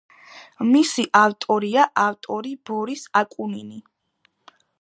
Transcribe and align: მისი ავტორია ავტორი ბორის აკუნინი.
მისი 0.69 1.05
ავტორია 1.19 1.85
ავტორი 2.05 2.57
ბორის 2.71 3.07
აკუნინი. 3.25 3.81